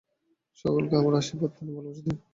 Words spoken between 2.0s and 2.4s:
দিও।